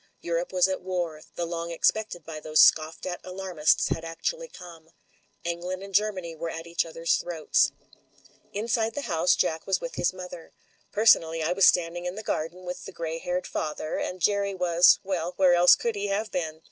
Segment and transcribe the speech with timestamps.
[0.21, 4.89] Europe was at war; the long expected by those scoffed at alarmists had actually come.
[5.43, 7.67] England and Germany were at each other's throats.
[7.67, 10.53] io6 MEN, WOMEN AND GUNS Inside the house Jack was with his mother.
[10.91, 14.55] Per sonally, I was standing in the garden with the grey haired father; and Jerry
[14.55, 16.59] was— ^well, where else could he have been?